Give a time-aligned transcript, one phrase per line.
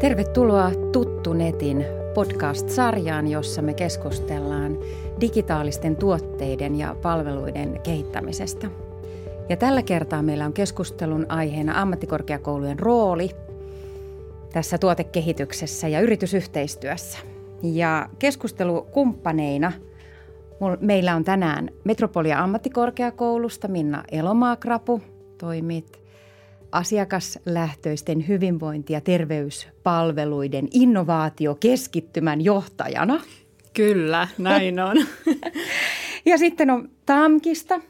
[0.00, 4.78] Tervetuloa Tuttu Netin podcast-sarjaan, jossa me keskustellaan
[5.20, 8.68] digitaalisten tuotteiden ja palveluiden kehittämisestä.
[9.48, 13.30] Ja tällä kertaa meillä on keskustelun aiheena ammattikorkeakoulujen rooli
[14.52, 17.18] tässä tuotekehityksessä ja yritysyhteistyössä.
[17.62, 19.72] Ja keskustelukumppaneina
[20.80, 25.00] meillä on tänään Metropolia ammattikorkeakoulusta Minna Elomaa-Krapu,
[25.38, 26.05] toimit
[26.72, 33.20] asiakaslähtöisten hyvinvointi- ja terveyspalveluiden innovaatiokeskittymän johtajana.
[33.74, 34.96] Kyllä, näin on.
[36.26, 37.80] ja sitten on Tamkista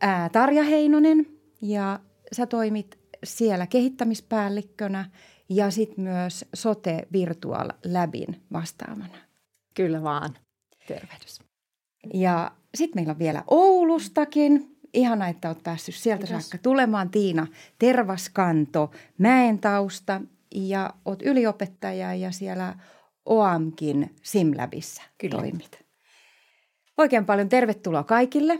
[0.00, 1.26] ää, Tarja Heinonen
[1.62, 2.00] ja
[2.32, 5.10] sä toimit siellä kehittämispäällikkönä
[5.48, 9.18] ja sitten myös Sote Virtual Labin vastaavana.
[9.74, 10.36] Kyllä vaan.
[10.88, 11.40] Tervehdys.
[12.14, 16.48] Ja sitten meillä on vielä Oulustakin Ihana, että olet päässyt sieltä Kiitos.
[16.48, 17.10] saakka tulemaan.
[17.10, 17.46] Tiina
[17.78, 20.20] Tervaskanto, Mäentausta
[20.54, 22.74] ja olet yliopettaja ja siellä
[23.26, 25.36] OAMkin SimLabissa Kyllä.
[25.38, 25.84] toimit.
[26.98, 28.52] Oikein paljon tervetuloa kaikille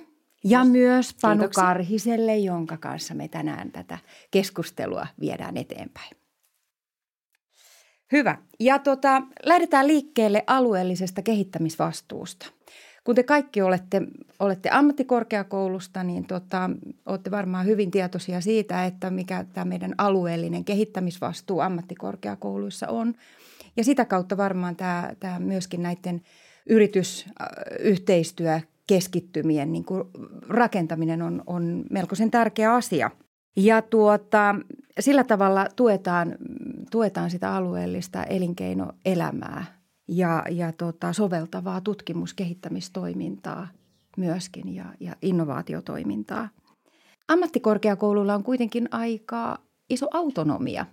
[0.44, 0.72] ja Kiitos.
[0.72, 1.64] myös Panu Kiitoksia.
[1.64, 3.98] Karhiselle, jonka kanssa me tänään tätä
[4.30, 6.10] keskustelua viedään eteenpäin.
[8.12, 8.38] Hyvä.
[8.60, 12.46] Ja tota, lähdetään liikkeelle alueellisesta kehittämisvastuusta.
[13.06, 14.02] Kun te kaikki olette,
[14.38, 16.70] olette ammattikorkeakoulusta, niin tota,
[17.06, 23.14] olette varmaan hyvin tietoisia siitä, että mikä tämä meidän alueellinen kehittämisvastuu ammattikorkeakouluissa on.
[23.76, 26.22] Ja sitä kautta varmaan tämä, tämä myöskin näiden
[26.68, 30.04] yritysyhteistyö keskittymien niin kuin
[30.48, 33.10] rakentaminen on, on melkoisen tärkeä asia.
[33.56, 34.54] Ja tuota,
[35.00, 36.36] sillä tavalla tuetaan,
[36.90, 39.75] tuetaan sitä alueellista elinkeinoelämää
[40.08, 43.68] ja, ja tota, soveltavaa tutkimuskehittämistoimintaa
[44.16, 46.48] myöskin ja, ja innovaatiotoimintaa.
[47.28, 49.58] Ammattikorkeakoululla on kuitenkin aika
[49.90, 50.86] iso autonomia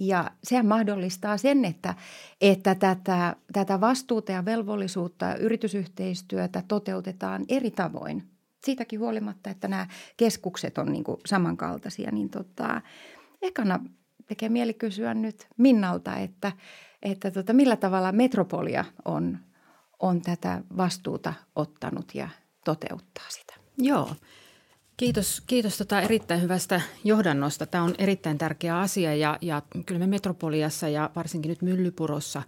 [0.00, 1.94] ja sehän mahdollistaa sen, että,
[2.40, 8.22] että tätä, tätä vastuuta ja velvollisuutta ja yritysyhteistyötä toteutetaan eri tavoin.
[8.64, 12.80] Siitäkin huolimatta, että nämä keskukset on niin samankaltaisia, niin tota,
[13.42, 13.80] ekana
[14.26, 16.52] tekee mieli kysyä nyt Minnalta, että–
[17.02, 19.38] että tota, millä tavalla Metropolia on,
[20.00, 22.28] on tätä vastuuta ottanut ja
[22.64, 23.54] toteuttaa sitä.
[23.78, 24.14] Joo.
[24.96, 27.66] Kiitos, kiitos tota erittäin hyvästä johdannosta.
[27.66, 32.42] Tämä on erittäin tärkeä asia ja, ja kyllä me Metropoliassa ja varsinkin nyt Myllypurossa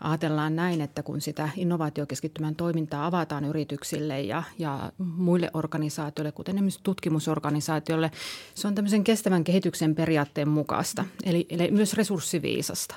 [0.00, 6.80] ajatellaan näin, että kun sitä innovaatiokeskittymän toimintaa avataan yrityksille ja, ja muille organisaatioille, kuten esimerkiksi
[6.82, 8.10] tutkimusorganisaatioille,
[8.54, 12.94] se on tämmöisen kestävän kehityksen periaatteen mukaista, eli, eli myös resurssiviisasta.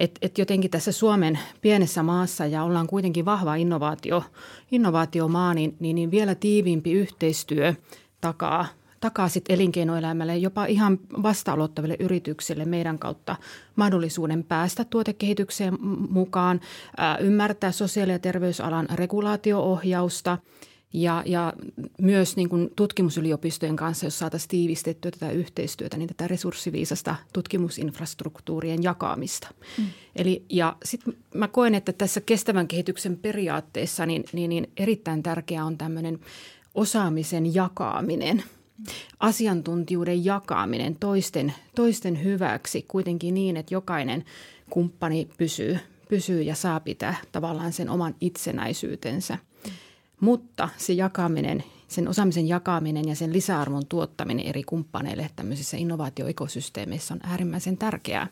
[0.00, 4.22] Et, et jotenkin tässä Suomen pienessä maassa ja ollaan kuitenkin vahva innovaatio,
[4.70, 7.74] innovaatiomaa, niin, niin, niin vielä tiiviimpi yhteistyö
[8.20, 8.66] takaa
[9.00, 13.36] takaa sit elinkeinoelämälle, jopa ihan vasta-aloittaville yrityksille meidän kautta
[13.76, 15.78] mahdollisuuden päästä tuotekehitykseen
[16.10, 16.60] mukaan,
[16.96, 20.38] ää, ymmärtää sosiaali- ja terveysalan regulaatioohjausta–
[20.92, 21.52] ja, ja
[22.00, 29.48] myös niin kuin tutkimusyliopistojen kanssa, jos saataisiin tiivistettyä tätä yhteistyötä, niin tätä resurssiviisasta tutkimusinfrastruktuurien jakamista.
[29.78, 29.86] Mm.
[30.16, 35.64] Eli, ja sitten mä koen, että tässä kestävän kehityksen periaatteessa niin, niin, niin erittäin tärkeää
[35.64, 36.18] on tämmöinen
[36.74, 38.42] osaamisen jakaminen,
[39.20, 44.24] asiantuntijuuden jakaminen toisten, toisten hyväksi kuitenkin niin, että jokainen
[44.70, 49.38] kumppani pysyy, pysyy ja saa pitää tavallaan sen oman itsenäisyytensä–
[50.20, 57.20] mutta se jakaminen, sen osaamisen jakaminen ja sen lisäarvon tuottaminen eri kumppaneille tämmöisissä innovaatioekosysteemeissä on
[57.22, 58.26] äärimmäisen tärkeää,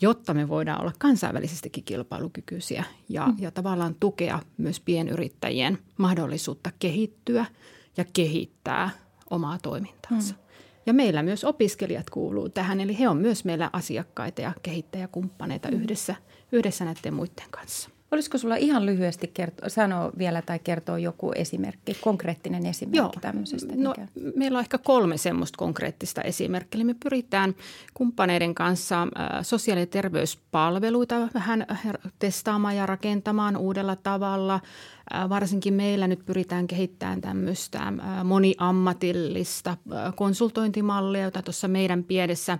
[0.00, 3.34] jotta me voidaan olla kansainvälisestikin kilpailukykyisiä ja, mm.
[3.38, 7.46] ja tavallaan tukea myös pienyrittäjien mahdollisuutta kehittyä
[7.96, 8.90] ja kehittää
[9.30, 10.34] omaa toimintaansa.
[10.34, 10.40] Mm.
[10.86, 15.76] Ja meillä myös opiskelijat kuuluu tähän, eli he on myös meillä asiakkaita ja kehittäjäkumppaneita mm.
[15.76, 16.14] yhdessä,
[16.52, 17.90] yhdessä näiden muiden kanssa.
[18.12, 23.12] Olisiko sulla ihan lyhyesti kerto, sanoa vielä tai kertoa joku esimerkki, konkreettinen esimerkki Joo.
[23.20, 23.72] tämmöisestä?
[23.76, 23.94] No,
[24.36, 26.78] meillä on ehkä kolme semmoista konkreettista esimerkkiä.
[26.78, 27.54] Eli me pyritään
[27.94, 29.08] kumppaneiden kanssa
[29.42, 31.66] sosiaali- ja terveyspalveluita vähän
[32.18, 34.60] testaamaan ja rakentamaan uudella tavalla.
[35.28, 37.92] Varsinkin meillä nyt pyritään kehittämään tämmöistä
[38.24, 39.76] moniammatillista
[40.14, 42.58] konsultointimallia, jota tuossa meidän pienessä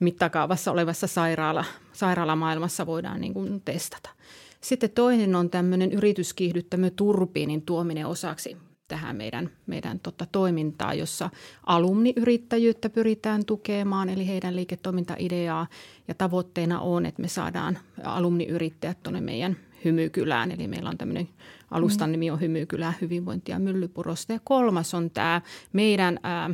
[0.00, 4.10] mittakaavassa olevassa sairaala, sairaalamaailmassa voidaan niin kuin testata–
[4.62, 8.56] sitten toinen on tämmöinen yrityskiihdyttämö turbiinin tuominen osaksi
[8.88, 11.30] tähän meidän, meidän tota, toimintaa, jossa
[11.66, 15.66] alumniyrittäjyyttä pyritään tukemaan, eli heidän liiketoimintaideaa.
[16.08, 20.50] Ja tavoitteena on, että me saadaan alumniyrittäjät tuonne meidän hymykylään.
[20.50, 21.28] Eli meillä on tämmöinen
[21.70, 24.32] alustan nimi on Hymykylä hyvinvointia Myllypurosta.
[24.32, 25.40] Ja kolmas on tämä
[25.72, 26.50] meidän ää,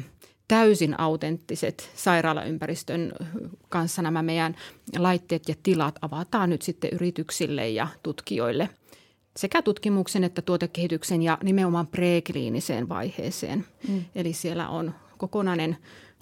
[0.48, 3.12] täysin autenttiset sairaalaympäristön
[3.68, 4.56] kanssa nämä meidän
[4.98, 8.68] laitteet ja tilat avataan nyt sitten yrityksille ja tutkijoille
[9.38, 13.66] sekä tutkimuksen että tuotekehityksen ja nimenomaan prekliiniseen vaiheeseen.
[13.88, 14.04] Mm.
[14.14, 15.76] Eli siellä on kokonainen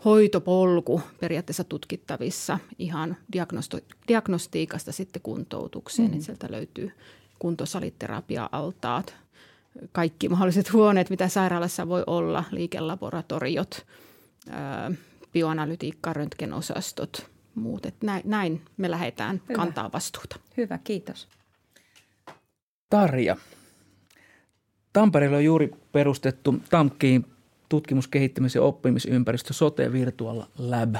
[0.05, 3.17] hoitopolku periaatteessa tutkittavissa ihan
[4.08, 6.08] diagnostiikasta sitten kuntoutukseen.
[6.08, 6.14] Mm.
[6.14, 6.93] Että sieltä löytyy
[7.38, 9.14] kuntosalitterapia-altaat,
[9.93, 13.87] kaikki mahdolliset huoneet, mitä sairaalassa voi olla, liikelaboratoriot,
[15.33, 17.87] bioanalytiikka, röntgenosastot, muut.
[17.87, 19.57] Että näin, näin me lähdetään Hyvä.
[19.57, 20.37] kantaa vastuuta.
[20.57, 21.29] Hyvä, kiitos.
[22.91, 23.37] Tarja.
[24.93, 27.27] Tampereella on juuri perustettu TAMKkiin
[27.69, 30.97] tutkimus-, kehittämis- ja oppimisympäristö Sote Virtual Lab.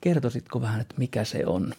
[0.00, 1.74] Kertoisitko vähän, että mikä se on?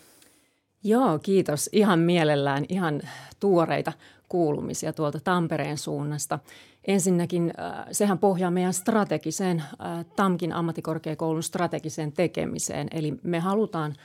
[0.83, 1.69] Joo, kiitos.
[1.73, 3.01] Ihan mielellään ihan
[3.39, 3.93] tuoreita
[4.31, 6.39] kuulumisia tuolta Tampereen suunnasta.
[6.87, 12.87] Ensinnäkin äh, sehän pohjaa meidän strategiseen, äh, TAMKin ammattikorkeakoulun strategiseen tekemiseen.
[12.91, 13.95] Eli me halutaan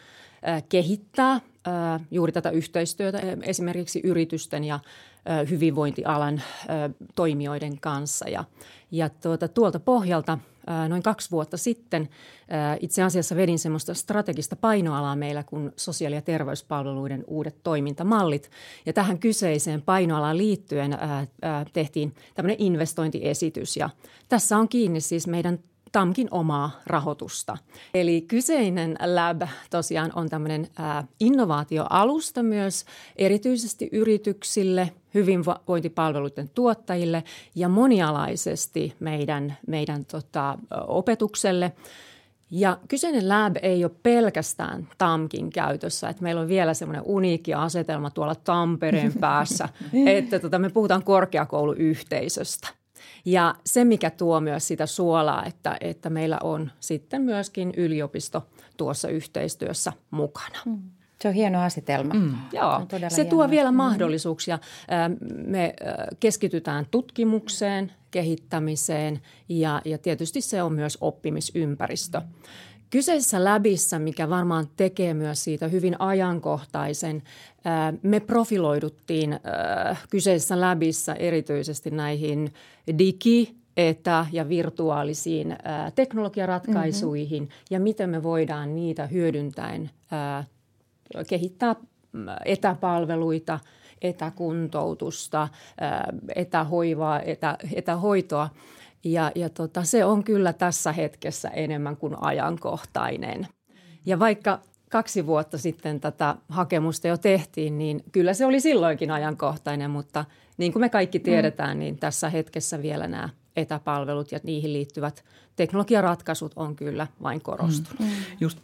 [0.48, 1.40] äh, kehittää
[2.10, 4.80] juuri tätä yhteistyötä esimerkiksi yritysten ja
[5.50, 6.42] hyvinvointialan
[7.14, 8.28] toimijoiden kanssa.
[8.28, 8.44] Ja,
[8.90, 10.38] ja tuota, tuolta pohjalta
[10.88, 12.08] noin kaksi vuotta sitten
[12.80, 18.50] itse asiassa vedin semmoista strategista painoalaa meillä kuin sosiaali- ja terveyspalveluiden uudet toimintamallit.
[18.86, 20.98] Ja tähän kyseiseen painoalaan liittyen
[21.72, 23.90] tehtiin tämmöinen investointiesitys ja
[24.28, 25.58] tässä on kiinni siis meidän
[25.96, 27.56] TAMKin omaa rahoitusta.
[27.94, 30.68] Eli kyseinen lab tosiaan on tämmöinen
[31.20, 32.84] innovaatioalusta myös
[33.16, 41.72] erityisesti yrityksille, hyvinvointipalveluiden tuottajille ja monialaisesti meidän, meidän tota, opetukselle.
[42.50, 48.10] Ja kyseinen lab ei ole pelkästään TAMKin käytössä, että meillä on vielä semmoinen uniikki asetelma
[48.10, 49.68] tuolla Tampereen päässä,
[50.06, 52.68] että tota, me puhutaan korkeakouluyhteisöstä–
[53.24, 59.08] ja se, mikä tuo myös sitä suolaa, että, että meillä on sitten myöskin yliopisto tuossa
[59.08, 60.58] yhteistyössä mukana.
[60.66, 60.78] Mm.
[61.20, 62.14] Se on hieno asetelma.
[62.14, 62.34] Mm.
[62.52, 63.50] Joo, se tuo hieno.
[63.50, 64.58] vielä mahdollisuuksia.
[65.46, 65.74] Me
[66.20, 72.20] keskitytään tutkimukseen, kehittämiseen ja, ja tietysti se on myös oppimisympäristö.
[72.20, 72.26] Mm.
[72.90, 77.22] Kyseisessä läbissä, mikä varmaan tekee myös siitä hyvin ajankohtaisen,
[78.02, 79.40] me profiloiduttiin
[80.10, 82.52] kyseisessä läbissä erityisesti näihin
[82.92, 85.56] digi- etä- ja virtuaalisiin
[85.94, 87.56] teknologiaratkaisuihin mm-hmm.
[87.70, 89.90] ja miten me voidaan niitä hyödyntäen
[91.28, 91.76] kehittää
[92.44, 93.60] etäpalveluita,
[94.02, 95.48] etäkuntoutusta,
[96.34, 98.48] etähoivaa, etä, etähoitoa–
[99.12, 103.46] ja, ja tota, se on kyllä tässä hetkessä enemmän kuin ajankohtainen.
[104.06, 104.60] Ja vaikka
[104.90, 110.24] kaksi vuotta sitten tätä hakemusta jo tehtiin, niin kyllä se oli silloinkin ajankohtainen, mutta
[110.56, 115.24] niin kuin me kaikki tiedetään, niin tässä hetkessä vielä nämä etäpalvelut ja niihin liittyvät
[115.56, 118.00] teknologiaratkaisut on kyllä vain korostunut.
[118.00, 118.06] Mm.
[118.40, 118.58] Just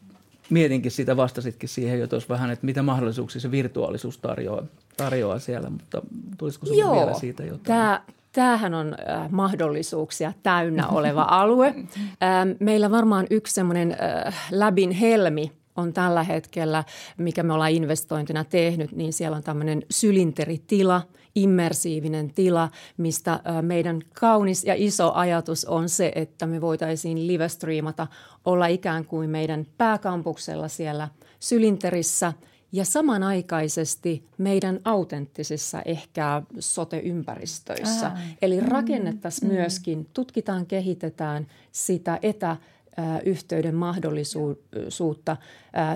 [0.50, 4.62] mietinkin sitä, vastasitkin siihen jo tuossa vähän, että mitä mahdollisuuksia se virtuaalisuus tarjoaa,
[4.97, 6.03] tarjoaa siellä, mutta
[6.39, 7.62] tulisiko sinulle vielä siitä jotain?
[7.62, 11.75] Tämä, Tämähän on äh, mahdollisuuksia täynnä oleva alue.
[12.23, 13.96] Ähm, meillä varmaan yksi semmoinen
[14.26, 16.84] äh, läbin helmi on tällä hetkellä,
[17.17, 21.02] mikä me ollaan investointina tehnyt, niin siellä on tämmöinen sylinteritila,
[21.34, 28.06] immersiivinen tila, mistä äh, meidän kaunis ja iso ajatus on se, että me voitaisiin live-striimata,
[28.44, 31.08] olla ikään kuin meidän pääkampuksella siellä
[31.41, 32.32] sylinterissä–
[32.72, 38.06] ja samanaikaisesti meidän autenttisissa ehkä sote-ympäristöissä.
[38.06, 38.22] Ää.
[38.43, 39.56] Eli mm, rakennettaisiin mm.
[39.56, 42.56] myöskin, tutkitaan, kehitetään sitä etä
[43.24, 45.36] yhteyden mahdollisuutta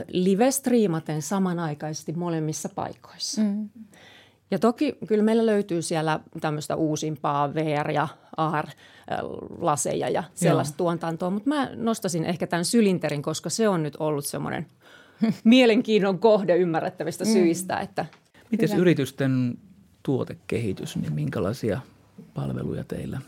[0.09, 3.43] live-striimaten samanaikaisesti molemmissa paikoissa.
[3.43, 3.69] Mm.
[4.51, 10.77] Ja toki kyllä meillä löytyy siellä tämmöistä uusimpaa VR- ja AR-laseja ja sellaista Joo.
[10.77, 14.67] tuontantoa, mutta mä nostasin ehkä tämän sylinterin, koska se on nyt ollut semmoinen–
[15.45, 17.33] mielenkiinnon kohde ymmärrettävistä mm.
[17.33, 17.77] syistä.
[17.81, 18.07] Että
[18.51, 19.59] Miten yritysten
[20.03, 21.81] tuotekehitys, niin minkälaisia
[22.35, 23.21] palveluja teillä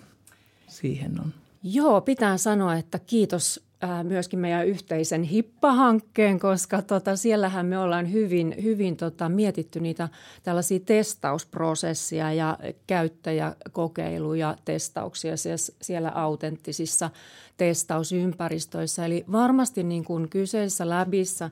[0.66, 1.34] siihen on?
[1.62, 3.67] Joo, pitää sanoa, että kiitos
[4.02, 10.08] myöskin meidän yhteisen HIPPA-hankkeen, koska tota, siellähän me ollaan hyvin, hyvin tota, mietitty niitä
[10.42, 17.10] tällaisia testausprosessia ja käyttäjäkokeiluja, testauksia siellä, siellä autenttisissa
[17.56, 19.06] testausympäristöissä.
[19.06, 21.50] Eli varmasti niin kuin kyseisessä läbissä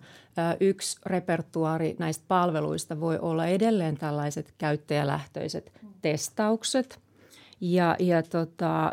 [0.61, 6.99] yksi repertuaari näistä palveluista voi olla edelleen tällaiset käyttäjälähtöiset testaukset
[7.61, 8.92] ja, ja tota,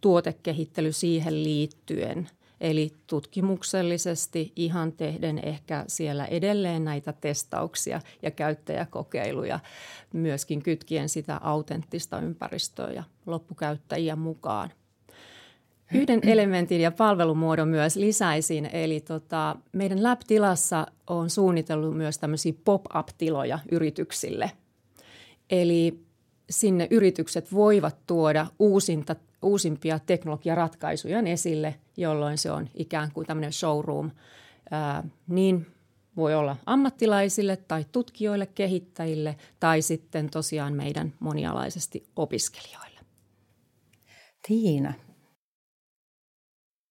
[0.00, 2.28] tuotekehittely siihen liittyen–
[2.60, 9.60] Eli tutkimuksellisesti ihan tehden ehkä siellä edelleen näitä testauksia ja käyttäjäkokeiluja,
[10.12, 14.70] myöskin kytkien sitä autenttista ympäristöä ja loppukäyttäjiä mukaan.
[15.94, 23.58] Yhden elementin ja palvelumuodon myös lisäisin, eli tota, meidän Lab-tilassa on suunnitellut myös tämmöisiä pop-up-tiloja
[23.72, 24.50] yrityksille.
[25.50, 26.09] Eli
[26.50, 34.10] sinne yritykset voivat tuoda uusinta, uusimpia teknologiaratkaisuja esille, jolloin se on ikään kuin tämmöinen showroom.
[34.70, 35.66] Ää, niin
[36.16, 43.00] voi olla ammattilaisille tai tutkijoille, kehittäjille tai sitten tosiaan meidän monialaisesti opiskelijoille.
[44.48, 44.94] Tiina,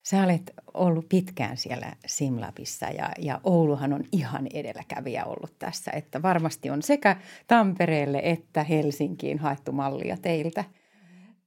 [0.10, 6.22] Sä olet ollut pitkään siellä Simlabissa ja, ja Ouluhan on ihan edelläkävijä ollut tässä, että
[6.22, 7.16] varmasti on sekä
[7.48, 10.64] Tampereelle että Helsinkiin haettu mallia teiltä.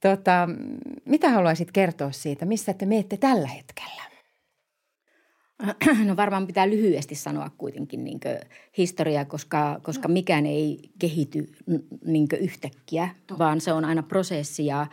[0.01, 0.49] Tota,
[1.05, 4.03] mitä haluaisit kertoa siitä, missä te menette tällä hetkellä?
[6.07, 8.21] No varmaan pitää lyhyesti sanoa kuitenkin niin
[8.79, 10.13] historia, koska, koska no.
[10.13, 11.53] mikään ei kehity
[12.05, 14.87] niin yhtäkkiä, vaan se on aina prosessi ja–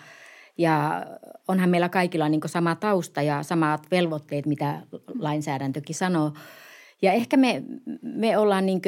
[0.60, 1.06] ja
[1.48, 4.82] onhan meillä kaikilla niin sama tausta ja samat velvoitteet, mitä
[5.20, 6.34] lainsäädäntökin sanoo.
[7.02, 7.64] Ja ehkä me,
[8.02, 8.82] me ollaan niin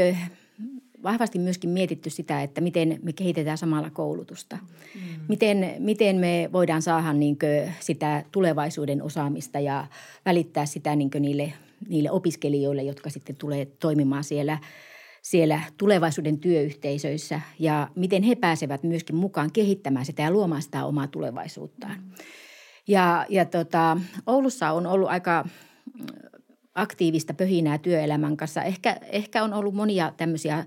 [1.04, 4.58] vahvasti myöskin mietitty sitä, että miten me kehitetään samalla koulutusta.
[4.96, 5.02] Mm.
[5.28, 7.38] Miten, miten me voidaan saada niin
[7.80, 9.88] sitä tulevaisuuden osaamista ja
[10.26, 11.54] välittää sitä niin niille,
[11.88, 14.58] niille opiskelijoille, jotka sitten tulee toimimaan siellä–
[15.22, 21.08] siellä tulevaisuuden työyhteisöissä ja miten he pääsevät myöskin mukaan kehittämään sitä ja luomaan sitä omaa
[21.08, 22.14] tulevaisuuttaan.
[22.88, 23.98] Ja, ja tota,
[24.28, 25.46] Oulussa on ollut aika
[26.76, 28.64] aktiivista pöhinää työelämän kanssa.
[28.64, 30.66] Ehkä, ehkä on ollut monia tämmöisiä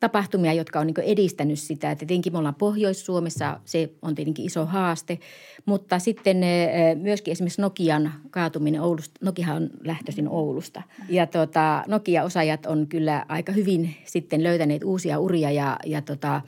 [0.00, 1.90] tapahtumia, jotka on niin edistänyt sitä.
[1.90, 5.18] Että tietenkin me ollaan Pohjois-Suomessa, se on tietenkin iso haaste,
[5.66, 10.82] mutta sitten eh, myöskin esimerkiksi Nokian kaatuminen Oulusta, Nokiahan on lähtöisin Oulusta.
[11.08, 16.42] Ja tota, Nokia-osaajat on kyllä aika hyvin sitten löytäneet uusia uria ja, ja tota,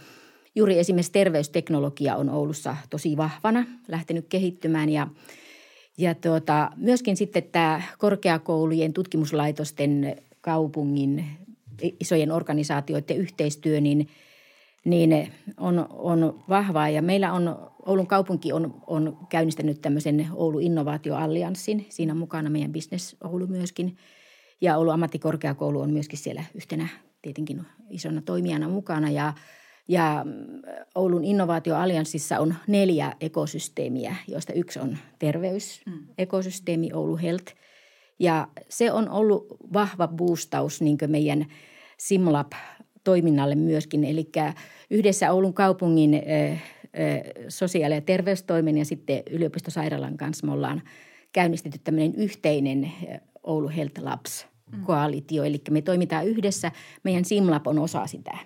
[0.54, 5.06] juuri esimerkiksi terveysteknologia on Oulussa tosi vahvana, lähtenyt kehittymään ja
[6.00, 11.24] ja tuota, myöskin sitten tämä korkeakoulujen, tutkimuslaitosten, kaupungin
[12.00, 14.08] isojen organisaatioiden yhteistyö, niin,
[14.84, 16.88] niin on, on vahvaa.
[16.88, 21.86] Ja meillä on, Oulun kaupunki on, on käynnistänyt tämmöisen Oulu Innovaatioallianssin.
[21.88, 23.96] Siinä on mukana meidän Business Oulu myöskin.
[24.60, 26.88] Ja Oulu ammattikorkeakoulu on myöskin siellä yhtenä
[27.22, 29.10] tietenkin isona toimijana mukana.
[29.10, 29.32] Ja,
[29.88, 30.26] ja
[30.94, 37.54] Oulun innovaatioallianssissa on neljä ekosysteemiä, joista yksi on terveysekosysteemi, Oulu Health–
[38.18, 41.46] ja se on ollut vahva boostaus niin meidän
[41.98, 44.04] Simlab-toiminnalle myöskin.
[44.04, 44.28] Eli
[44.90, 46.22] yhdessä Oulun kaupungin
[47.48, 50.82] sosiaali- ja terveystoimen ja sitten yliopistosairaalan kanssa me ollaan
[51.32, 52.92] käynnistetty tämmöinen yhteinen
[53.42, 55.44] Oulu Health Labs-koalitio.
[55.44, 56.72] Eli me toimitaan yhdessä,
[57.02, 58.38] meidän Simlab on osa sitä.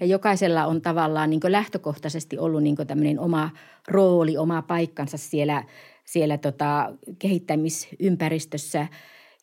[0.00, 3.50] Ja jokaisella on tavallaan niin lähtökohtaisesti ollut niin tämmöinen oma
[3.88, 5.64] rooli, oma paikkansa siellä–
[6.04, 8.86] siellä tota, kehittämisympäristössä.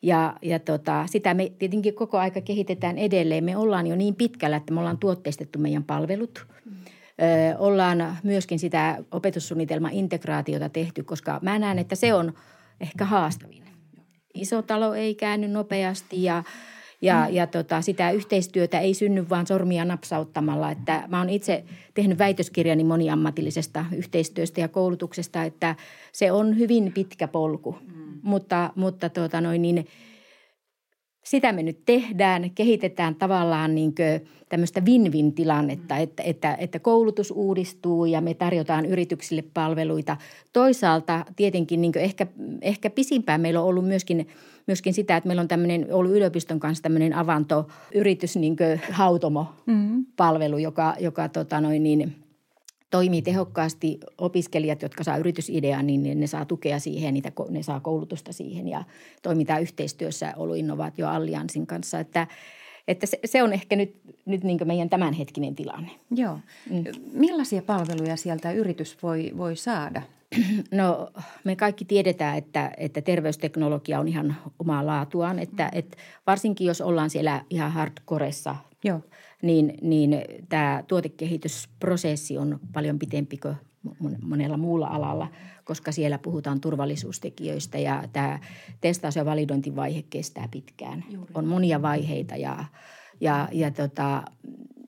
[0.02, 3.44] Ja, ja tota, sitä me tietenkin koko aika kehitetään edelleen.
[3.44, 6.46] Me ollaan jo niin pitkällä, että me ollaan tuotteistettu meidän palvelut.
[6.66, 12.32] Ö, ollaan myöskin sitä opetussuunnitelma-integraatiota tehty, koska mä näen, että se on
[12.80, 13.64] ehkä haastavin.
[14.34, 16.42] Iso talo ei käänny nopeasti ja–
[17.02, 17.34] ja, mm.
[17.34, 20.70] ja tota, sitä yhteistyötä ei synny vaan sormia napsauttamalla.
[20.70, 21.64] Että mä oon itse
[21.94, 25.76] tehnyt väitöskirjani moniammatillisesta yhteistyöstä ja koulutuksesta, että
[26.12, 27.76] se on hyvin pitkä polku.
[27.80, 28.20] Mm.
[28.22, 29.86] Mutta, mutta tota noin niin,
[31.30, 33.94] sitä me nyt tehdään, kehitetään tavallaan niin
[34.48, 36.00] tämmöistä win-win-tilannetta, mm.
[36.00, 40.16] että, että, että koulutus uudistuu ja me tarjotaan yrityksille palveluita.
[40.52, 42.26] Toisaalta tietenkin niin ehkä,
[42.62, 44.28] ehkä pisimpään meillä on ollut myöskin,
[44.66, 48.56] myöskin sitä, että meillä on tämmöinen ollut yliopiston kanssa tämmöinen avantoyritys, niin
[48.90, 50.62] hautomo-palvelu, mm.
[50.62, 52.12] joka, joka tota noin niin–
[52.90, 54.00] toimii tehokkaasti.
[54.18, 58.84] Opiskelijat, jotka saa yritysidean, niin ne saa tukea siihen, niitä, ne saa koulutusta siihen ja
[59.22, 62.26] toimitaan yhteistyössä Olu Innovaatio Allianssin kanssa, että
[62.88, 65.90] että se, se on ehkä nyt, nyt niin meidän tämänhetkinen tilanne.
[66.10, 66.38] Joo.
[66.70, 66.84] Mm.
[67.12, 70.02] Millaisia palveluja sieltä yritys voi, voi saada?
[70.70, 71.10] No
[71.44, 75.38] me kaikki tiedetään, että, että terveysteknologia on ihan omaa laatuaan.
[75.38, 75.78] Että, mm.
[75.78, 79.00] että varsinkin jos ollaan siellä ihan hardcoressa Joo
[79.42, 83.56] niin, niin tämä tuotekehitysprosessi on paljon pitempi kuin
[84.22, 85.28] monella muulla alalla,
[85.64, 88.38] koska siellä puhutaan turvallisuustekijöistä ja tämä
[88.80, 91.04] testaus- ja validointivaihe kestää pitkään.
[91.10, 91.32] Juuri.
[91.34, 92.64] On monia vaiheita ja,
[93.20, 94.22] ja, ja tota,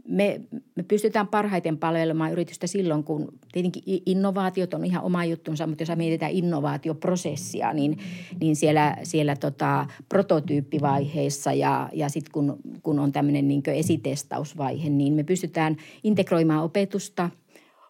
[0.09, 0.41] me,
[0.77, 5.97] me pystytään parhaiten palvelemaan yritystä silloin, kun tietenkin innovaatiot on ihan oma juttunsa, mutta jos
[5.97, 7.99] mietitään innovaatioprosessia, niin,
[8.41, 15.15] niin siellä, siellä tota, prototyyppivaiheessa ja, ja sitten kun, kun on tämmöinen niin esitestausvaihe, niin
[15.15, 17.31] me pystytään integroimaan opetusta,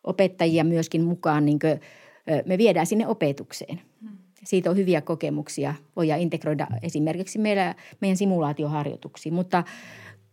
[0.05, 1.81] opettajia myöskin mukaan, niin kuin,
[2.47, 3.81] me viedään sinne opetukseen.
[4.45, 5.75] siitä on hyviä kokemuksia.
[5.97, 9.65] Voidaan integroida esimerkiksi meillä, meidän simulaatioharjoituksiin, mutta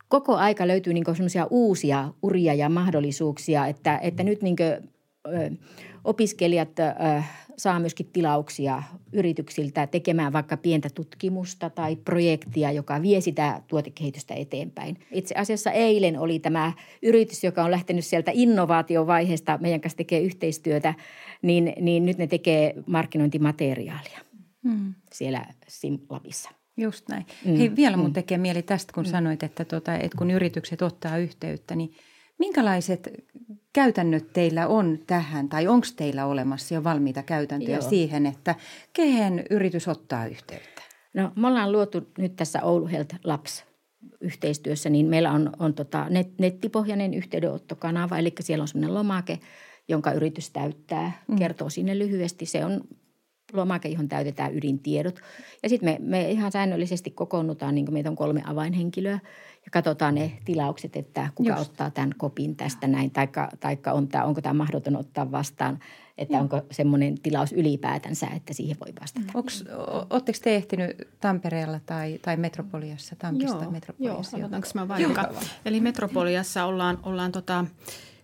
[0.09, 4.89] koko aika löytyy niin semmoisia uusia uria ja mahdollisuuksia, että, että nyt niin kuin,
[5.27, 5.51] ö,
[6.03, 6.83] opiskelijat ö,
[7.57, 14.97] saa myöskin tilauksia yrityksiltä tekemään vaikka pientä tutkimusta tai projektia, joka vie sitä tuotekehitystä eteenpäin.
[15.11, 16.73] Itse asiassa eilen oli tämä
[17.03, 20.93] yritys, joka on lähtenyt sieltä innovaatiovaiheesta, meidän kanssa tekee yhteistyötä,
[21.41, 24.19] niin, niin nyt ne tekee markkinointimateriaalia
[24.63, 24.93] hmm.
[25.13, 26.58] siellä SimLabissa.
[26.79, 27.25] Just näin.
[27.45, 27.55] Mm.
[27.55, 28.13] Hei, vielä mun mm.
[28.13, 29.11] tekee mieli tästä, kun mm.
[29.11, 31.93] sanoit, että, tota, että kun yritykset ottaa yhteyttä, niin
[32.37, 33.09] minkälaiset
[33.73, 37.89] käytännöt teillä on tähän, tai onko teillä olemassa jo valmiita käytäntöjä Joo.
[37.89, 38.55] siihen, että
[38.93, 40.81] kehen yritys ottaa yhteyttä?
[41.13, 43.63] No me ollaan luotu nyt tässä Oulu Health Labs
[44.21, 49.39] yhteistyössä, niin meillä on, on tota net, nettipohjainen yhteydenottokanava, eli siellä on sellainen lomake,
[49.87, 51.35] jonka yritys täyttää, mm.
[51.35, 52.45] kertoo sinne lyhyesti.
[52.45, 52.81] Se on
[53.53, 55.19] lomake, johon täytetään ydintiedot.
[55.63, 59.19] Ja sitten me, me ihan säännöllisesti kokoonnutaan, niin kuin meitä on kolme avainhenkilöä,
[59.65, 61.61] ja katsotaan ne tilaukset, että kuka Just.
[61.61, 65.79] ottaa tämän kopin tästä näin, taikka, taikka on tämä, onko tämä mahdoton ottaa vastaan,
[66.17, 66.41] että Joo.
[66.41, 69.31] onko semmoinen tilaus ylipäätänsä, että siihen voi vastata.
[70.09, 74.37] Oletteko te ehtinyt Tampereella tai, tai Metropoliassa, Tampista joo, Metropoliassa?
[74.37, 75.33] Joo, mä vaikka?
[75.65, 77.65] Eli Metropoliassa ollaan, ollaan tota,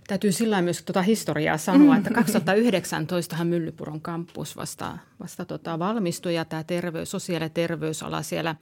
[0.08, 6.46] Täytyy sillä myös tuota historiaa sanoa, että 2019 Myllypuron kampus vasta, vasta tota valmistui ja
[6.46, 8.56] tämä terveys, sosiaali- ja terveysala siellä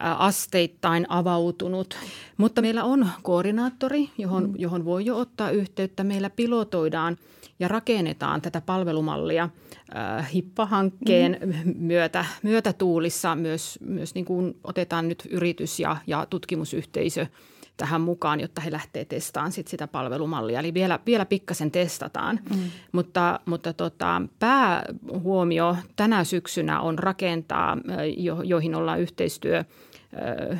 [0.00, 1.96] asteittain avautunut.
[2.36, 4.54] Mutta meillä on koordinaattori, johon, mm.
[4.58, 6.04] johon voi jo ottaa yhteyttä.
[6.04, 7.16] Meillä pilotoidaan
[7.58, 9.48] ja rakennetaan tätä palvelumallia
[9.96, 11.74] äh, HIPPA-hankkeen mm.
[11.78, 13.34] myötä, myötätuulissa.
[13.34, 17.26] Myös, myös niin kuin otetaan nyt yritys ja, ja tutkimusyhteisö–
[17.76, 20.60] tähän mukaan, jotta he lähtee testaamaan sit sitä palvelumallia.
[20.60, 22.60] Eli vielä, vielä pikkasen testataan, mm.
[22.92, 27.76] mutta, mutta tota, päähuomio tänä syksynä on rakentaa,
[28.16, 29.64] jo, joihin ollaan yhteistyö–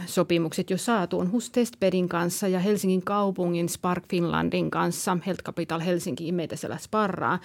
[0.07, 6.33] sopimukset jo saatu on Hustestbedin kanssa ja Helsingin kaupungin Spark Finlandin kanssa, Health Capital Helsinki
[6.33, 7.39] meitä siellä sparraa,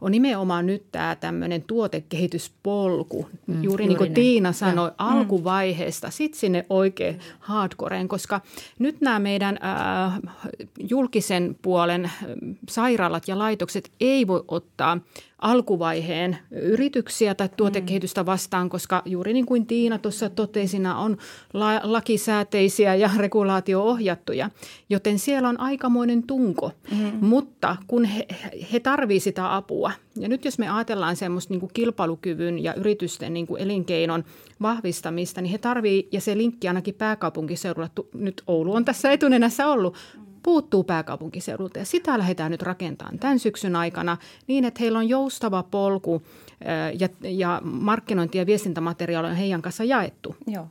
[0.00, 4.14] on nimenomaan nyt tämä tämmöinen tuotekehityspolku, mm, juuri niin kuin ne.
[4.14, 4.90] Tiina sanoi, ja.
[4.90, 4.96] Mm.
[4.98, 8.40] alkuvaiheesta, sitten sinne oikein hardcoreen, koska
[8.78, 10.20] nyt nämä meidän äh,
[10.90, 12.10] julkisen puolen
[12.68, 14.98] sairaalat ja laitokset ei voi ottaa–
[15.44, 21.16] alkuvaiheen yrityksiä tai tuotekehitystä vastaan, koska juuri niin kuin Tiina tuossa totesi, on
[21.54, 24.50] la- lakisääteisiä ja regulaatio-ohjattuja,
[24.90, 26.72] joten siellä on aikamoinen tunko.
[26.90, 27.26] Mm-hmm.
[27.26, 28.26] Mutta kun he,
[28.72, 33.46] he tarvitsevat sitä apua, ja nyt jos me ajatellaan semmoista niin kilpailukyvyn ja yritysten niin
[33.46, 34.24] kuin elinkeinon
[34.62, 39.96] vahvistamista, niin he tarvitsevat, ja se linkki ainakin pääkaupunkiseudulla, nyt Oulu on tässä etunenässä ollut,
[40.42, 45.62] puuttuu pääkaupunkiseudulta ja sitä lähdetään nyt rakentamaan tämän syksyn aikana niin, että heillä on joustava
[45.62, 46.22] polku
[46.98, 50.36] ja, ja markkinointi- ja viestintämateriaali on heidän kanssa jaettu.
[50.46, 50.66] Joo.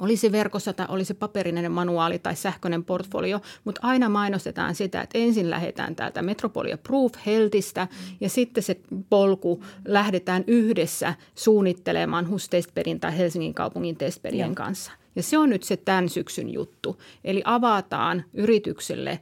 [0.00, 5.50] Olisi verkossa tai olisi paperinen manuaali tai sähköinen portfolio, mutta aina mainostetaan sitä, että ensin
[5.50, 7.88] lähdetään täältä Metropolia Proof Healthistä
[8.20, 14.92] ja sitten se polku lähdetään yhdessä suunnittelemaan HUS Testperin tai Helsingin kaupungin Testperien kanssa.
[15.16, 17.00] Ja se on nyt se tämän syksyn juttu.
[17.24, 19.20] Eli avataan yritykselle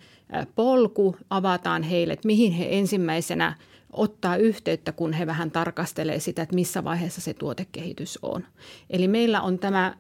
[0.55, 3.57] polku, avataan heille, että mihin he ensimmäisenä
[3.93, 8.45] ottaa yhteyttä, kun he vähän tarkastelee sitä, että missä vaiheessa se tuotekehitys on.
[8.91, 9.97] Eli meillä on tämä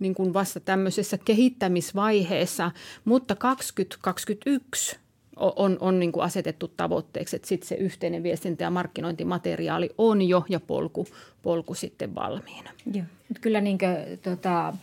[0.00, 2.70] niin kuin vasta tämmöisessä kehittämisvaiheessa,
[3.04, 4.96] mutta 2021
[5.36, 10.44] on, on niin kuin asetettu tavoitteeksi, että sitten se yhteinen viestintä- ja markkinointimateriaali on jo
[10.48, 11.06] ja polku,
[11.42, 12.70] polku sitten valmiina.
[12.94, 13.04] Joo.
[13.40, 14.74] Kyllä niin kuin, tota,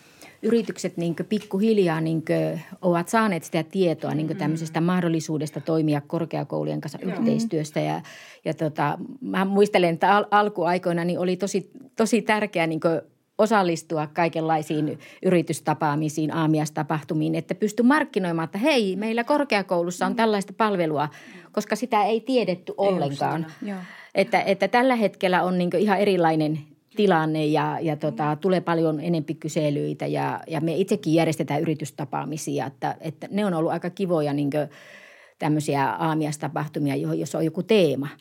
[0.42, 2.24] yritykset niin pikkuhiljaa niin
[2.82, 7.12] ovat saaneet sitä tietoa niin tämmöisestä mahdollisuudesta toimia korkeakoulujen kanssa Joo.
[7.12, 7.80] yhteistyöstä.
[7.80, 8.02] Ja,
[8.46, 12.80] ja tota, mä muistelen, että al- alkuaikoina niin oli tosi, tosi tärkeää niin
[13.38, 21.10] osallistua kaikenlaisiin yritystapaamisiin, aamiastapahtumiin, että pysty markkinoimaan, että hei, meillä korkeakoulussa on tällaista palvelua,
[21.52, 23.46] koska sitä ei tiedetty ollenkaan.
[24.16, 26.60] Että, että tällä hetkellä on niin ihan erilainen
[26.96, 32.96] tilanne ja, ja tota, tulee paljon enempi kyselyitä ja, ja me itsekin järjestetään yritystapaamisia, että,
[33.02, 34.50] että ne on ollut aika kivoja niin
[35.40, 38.08] tämmöisiä aamiastapahtumia, joissa on joku teema–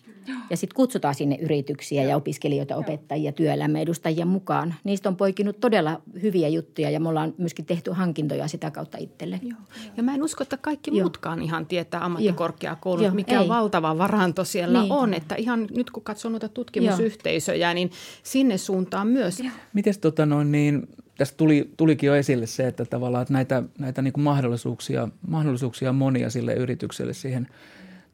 [0.50, 4.74] ja sitten kutsutaan sinne yrityksiä ja opiskelijoita, opettajia, työelämäedustajia mukaan.
[4.84, 9.40] Niistä on poikinut todella hyviä juttuja ja me ollaan myöskin tehty hankintoja sitä kautta itselle.
[9.42, 9.58] Joo.
[9.96, 11.00] Ja mä en usko, että kaikki Joo.
[11.00, 13.14] muutkaan ihan tietää ammattikorkeakoulut, Joo.
[13.14, 13.48] mikä Ei.
[13.48, 14.92] valtava varanto siellä niin.
[14.92, 15.14] on.
[15.14, 17.74] Että ihan nyt kun katsoo noita tutkimusyhteisöjä, Joo.
[17.74, 17.90] niin
[18.22, 19.42] sinne suuntaan myös.
[19.72, 24.02] Miten tota noin niin, tässä tuli, tulikin jo esille se, että tavallaan että näitä, näitä
[24.02, 27.48] niin kuin mahdollisuuksia, mahdollisuuksia monia sille yritykselle siihen–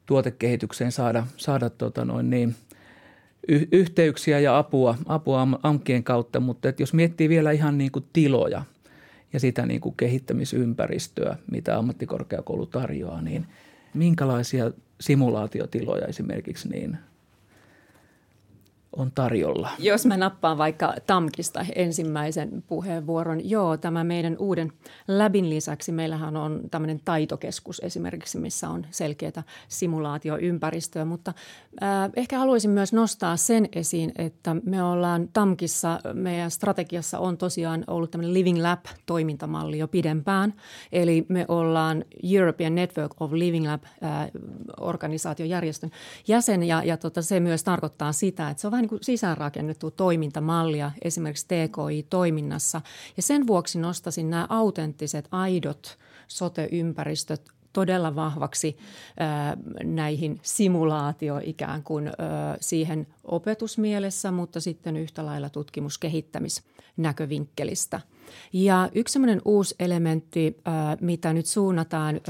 [0.05, 2.55] tuotekehitykseen saada, saada tota noin niin,
[3.47, 8.05] y- yhteyksiä ja apua, apua AMKien kautta, mutta että jos miettii vielä ihan niin kuin
[8.13, 8.63] tiloja
[9.33, 13.45] ja sitä niin kuin kehittämisympäristöä, mitä ammattikorkeakoulu tarjoaa, niin
[13.93, 16.97] minkälaisia simulaatiotiloja esimerkiksi niin–
[18.97, 19.69] on tarjolla?
[19.79, 23.49] Jos mä nappaan vaikka Tamkista ensimmäisen puheenvuoron.
[23.49, 24.71] Joo, tämä meidän uuden
[25.07, 31.33] läbin lisäksi meillähän on tämmöinen taitokeskus esimerkiksi, missä on selkeää simulaatioympäristöä, mutta
[31.83, 37.83] äh, ehkä haluaisin myös nostaa sen esiin, että me ollaan Tamkissa, meidän strategiassa on tosiaan
[37.87, 40.53] ollut tämmöinen Living Lab-toimintamalli jo pidempään.
[40.91, 44.29] Eli me ollaan European Network of Living Lab äh,
[44.79, 45.91] organisaatiojärjestön
[46.27, 50.91] jäsen ja, ja tota, se myös tarkoittaa sitä, että se on vähän niin sisäänrakennettua toimintamallia
[51.01, 52.81] esimerkiksi TKI-toiminnassa.
[53.17, 57.41] Ja sen vuoksi nostasin nämä autenttiset, aidot sote-ympäristöt
[57.73, 58.77] todella vahvaksi
[59.19, 62.13] ää, näihin simulaatio ikään kuin ää,
[62.61, 68.01] siihen opetusmielessä, mutta sitten yhtä lailla tutkimuskehittämisnäkövinkkelistä.
[68.53, 70.57] Ja yksi uusi elementti,
[71.01, 72.21] mitä nyt suunnataan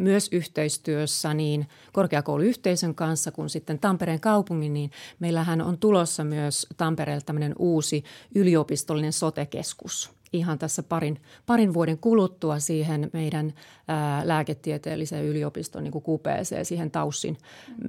[0.00, 7.22] myös yhteistyössä niin korkeakouluyhteisön kanssa kuin sitten Tampereen kaupungin, niin meillähän on tulossa myös Tampereelle
[7.26, 13.52] tämmöinen uusi yliopistollinen sotekeskus ihan tässä parin, parin vuoden kuluttua siihen meidän
[13.88, 17.38] ää, lääketieteelliseen yliopiston niin kupeeseen, siihen Taussin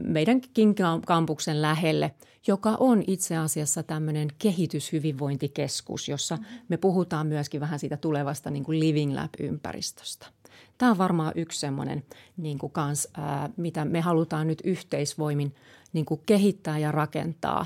[0.03, 0.41] meidän
[1.05, 2.11] kampuksen lähelle,
[2.47, 6.37] joka on itse asiassa tämmöinen kehityshyvinvointikeskus, jossa
[6.69, 10.27] me puhutaan myöskin vähän siitä tulevasta niin kuin Living Lab-ympäristöstä.
[10.81, 12.03] Tämä on varmaan yksi semmoinen,
[12.37, 15.55] niin kuin kans, ää, mitä me halutaan nyt yhteisvoimin
[15.93, 17.65] niin kuin kehittää ja rakentaa.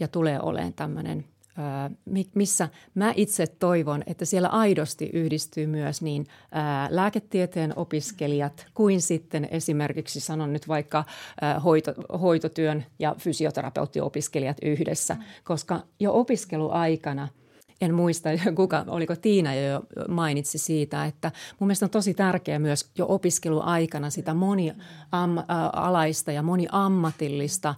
[0.00, 1.24] Ja tulee olemaan tämmöinen
[1.56, 1.90] ää,
[2.34, 9.48] missä mä itse toivon, että siellä aidosti yhdistyy myös niin ää, lääketieteen opiskelijat kuin sitten
[9.50, 11.04] esimerkiksi sanon nyt vaikka
[11.40, 17.28] ää, hoito, hoitotyön ja fysioterapeuttiopiskelijat yhdessä, koska jo opiskeluaikana–
[17.80, 22.90] en muista, kuka, oliko Tiina jo mainitsi siitä, että mun mielestä on tosi tärkeää myös
[22.98, 27.74] jo opiskeluaikana sitä monialaista ja moniammatillista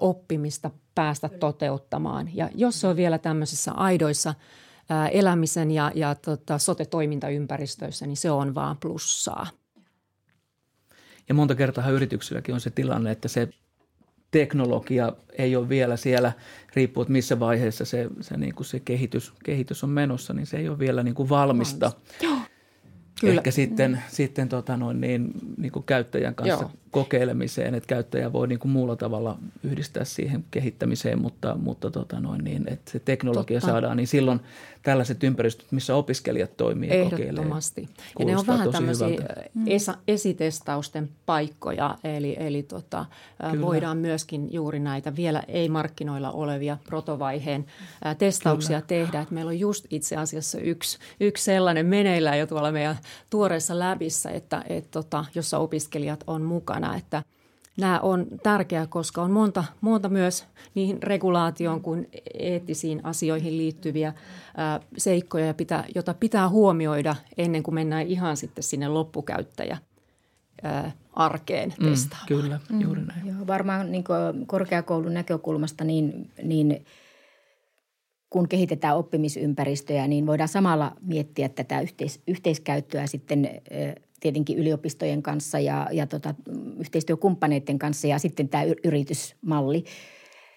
[0.00, 2.30] oppimista päästä toteuttamaan.
[2.34, 4.34] Ja jos se on vielä tämmöisissä aidoissa
[5.12, 9.46] elämisen ja, ja tota, sote-toimintaympäristöissä, niin se on vaan plussaa.
[11.28, 13.48] Ja monta kertaa yrityksilläkin on se tilanne, että se
[14.30, 16.32] teknologia ei ole vielä siellä,
[16.74, 20.56] riippuu, että missä vaiheessa se, se, niin kuin se kehitys, kehitys on menossa, niin se
[20.56, 21.92] ei ole vielä niin kuin valmista.
[22.22, 22.38] Joo.
[23.20, 23.34] Kyllä.
[23.34, 23.98] Ehkä sitten, mm.
[24.08, 26.70] sitten tota noin niin, niin kuin käyttäjän kanssa Joo.
[26.90, 32.44] Kokeilemiseen, että käyttäjä voi niin kuin muulla tavalla yhdistää siihen kehittämiseen, mutta, mutta tota noin
[32.44, 33.72] niin, että se teknologia Totta.
[33.72, 34.40] saadaan, niin silloin
[34.82, 37.88] tällaiset ympäristöt, missä opiskelijat toimii ja Ehdottomasti.
[38.18, 39.08] Ja ne on vähän tämmöisiä
[39.66, 43.06] esa, esitestausten paikkoja, eli, eli tota,
[43.60, 47.66] voidaan myöskin juuri näitä vielä ei-markkinoilla olevia protovaiheen
[48.18, 48.86] testauksia Kyllä.
[48.86, 49.20] tehdä.
[49.20, 52.98] Että meillä on just itse asiassa yksi, yksi sellainen meneillään jo tuolla meidän
[53.30, 57.22] tuoreessa läbissä, että, et, tota, jossa opiskelijat on mukana, että–
[57.78, 64.14] Nämä on tärkeää, koska on monta, monta myös niihin regulaatioon kuin eettisiin asioihin liittyviä
[64.56, 69.78] ää, seikkoja, ja pitää, jota pitää huomioida ennen kuin mennään ihan sitten sinne loppukäyttäjä
[70.62, 72.28] ää, arkeen mm, testaamaan.
[72.28, 72.80] Kyllä, mm.
[72.80, 73.22] juuri näin.
[73.22, 74.04] Mm, joo, varmaan niin
[74.46, 76.84] korkeakoulun näkökulmasta niin, niin
[78.30, 83.50] kun kehitetään oppimisympäristöjä, niin voidaan samalla miettiä tätä yhteis, yhteiskäyttöä sitten
[84.20, 86.34] tietenkin yliopistojen kanssa ja, ja tota,
[86.78, 89.84] yhteistyökumppaneiden kanssa ja sitten tämä yritysmalli.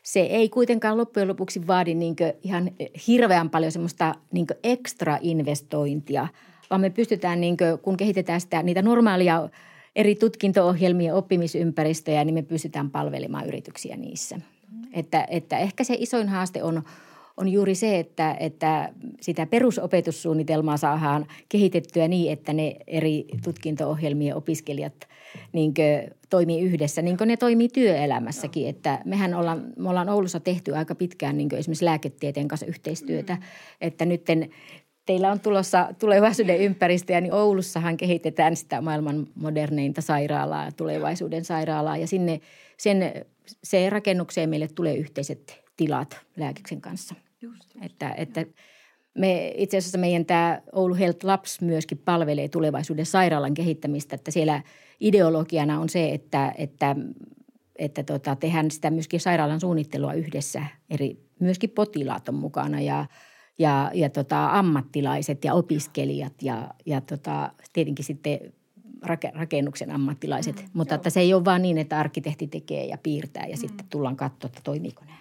[0.04, 2.72] Se ei kuitenkaan loppujen lopuksi vaadi niin ihan
[3.08, 6.28] hirveän paljon semmoista niin ekstra investointia,
[6.70, 9.50] vaan me pystytään, niin kun kehitetään sitä, niitä normaalia
[9.96, 14.42] eri tutkinto-ohjelmia, oppimisympäristöjä, niin me pystytään palvelemaan yrityksiä niissä.
[14.94, 16.84] Että, että ehkä se isoin haaste on–
[17.42, 25.08] on juuri se, että, että sitä perusopetussuunnitelmaa saadaan kehitettyä niin, että ne eri tutkinto-ohjelmien opiskelijat
[25.54, 25.74] niin
[26.30, 28.68] toimii yhdessä, niin kuin ne toimii työelämässäkin.
[28.68, 33.42] Että mehän ollaan, me ollaan Oulussa tehty aika pitkään niin esimerkiksi lääketieteen kanssa yhteistyötä, mm.
[33.82, 34.50] että nytten
[35.06, 42.08] teillä on tulossa tulevaisuuden ympäristöjä, niin Oulussahan kehitetään sitä maailman moderneinta sairaalaa, tulevaisuuden sairaalaa ja
[42.08, 42.42] sinne
[42.78, 43.26] sen,
[43.64, 47.16] se rakennukseen meille tulee yhteiset tilat lääkiksen kanssa.
[47.42, 47.86] Just, just.
[47.86, 48.46] Että, että
[49.18, 54.62] me, itse asiassa meidän tämä Oulu Health Labs myöskin palvelee tulevaisuuden sairaalan kehittämistä, että siellä
[55.00, 56.96] ideologiana on se, että, että,
[57.76, 60.66] että tota, tehdään sitä myöskin sairaalan suunnittelua yhdessä.
[60.90, 63.06] Eri, myöskin potilaat on mukana ja,
[63.60, 68.40] ja, ja tota, ammattilaiset ja opiskelijat ja, ja tota, tietenkin sitten
[69.34, 70.56] rakennuksen ammattilaiset.
[70.56, 73.60] Mm, Mutta että se ei ole vaan niin, että arkkitehti tekee ja piirtää ja mm.
[73.60, 75.21] sitten tullaan katsoa, että toimiiko nämä.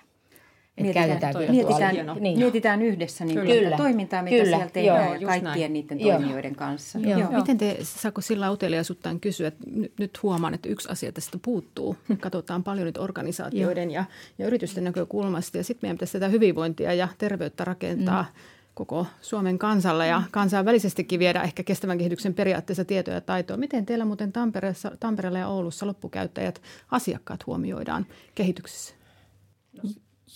[0.83, 2.39] Mietitään, käytetään mietitään, niin.
[2.39, 3.55] mietitään yhdessä niin Kyllä.
[3.55, 5.73] Sitä toimintaa, mitä Kyllä, siellä tehdään joo, ja kaikkien näin.
[5.73, 6.19] niiden Joo.
[6.19, 6.99] toimijoiden kanssa.
[6.99, 7.21] Joo.
[7.21, 7.31] Joo.
[7.31, 11.97] Miten te, saako sillä uteliaisuuttaan kysyä, että nyt, nyt huomaan, että yksi asia tästä puuttuu.
[12.21, 14.05] Katsotaan paljon nyt organisaatioiden ja,
[14.39, 18.41] ja yritysten näkökulmasta ja sitten meidän pitäisi tätä hyvinvointia ja terveyttä rakentaa mm.
[18.75, 23.57] koko Suomen kansalla ja kansainvälisestikin viedä ehkä kestävän kehityksen periaatteessa tietoja ja taitoa.
[23.57, 28.95] Miten teillä muuten Tampereella, Tampereella ja Oulussa loppukäyttäjät, asiakkaat huomioidaan kehityksessä?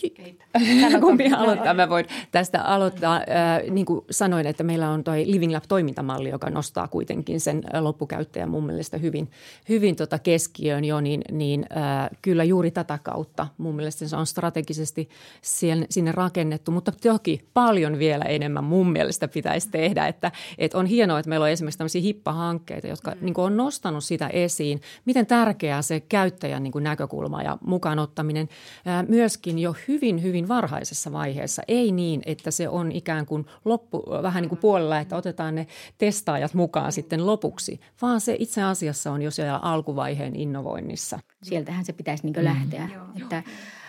[1.00, 1.74] Kumpi aloittaa?
[1.74, 3.16] Mä voin tästä aloittaa.
[3.16, 7.83] Äh, niin kuin sanoin, että meillä on toi Living Lab-toimintamalli, joka nostaa kuitenkin sen äh,
[7.83, 9.30] loppukäyttäjän mun mielestä hyvin,
[9.68, 14.26] hyvin tota keskiöön jo, niin, niin äh, kyllä juuri tätä kautta mun mielestä se on
[14.26, 15.09] strategisesti
[15.42, 20.87] siellä, sinne rakennettu, mutta toki paljon vielä enemmän mun mielestä pitäisi tehdä, että, että on
[20.87, 23.18] hienoa, että meillä on esimerkiksi tämmöisiä hippahankkeita, jotka mm.
[23.20, 27.98] niin kuin on nostanut sitä esiin, miten tärkeää se käyttäjän niin kuin näkökulma ja mukaan
[27.98, 28.48] ottaminen
[28.87, 31.62] äh, myöskin jo hyvin, hyvin varhaisessa vaiheessa.
[31.68, 35.66] Ei niin, että se on ikään kuin loppu, vähän niin kuin puolella, että otetaan ne
[35.99, 41.18] testaajat mukaan sitten lopuksi, vaan se itse asiassa on jo siellä alkuvaiheen innovoinnissa.
[41.42, 42.88] Sieltähän se pitäisi niin lähteä.
[43.23, 43.42] Että,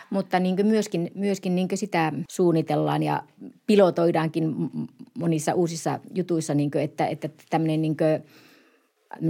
[0.09, 3.23] mutta niin myöskin, myöskin niin sitä suunnitellaan ja
[3.67, 4.55] pilotoidaankin
[5.19, 7.97] monissa uusissa jutuissa, niin kuin, että, että tämmöinen niin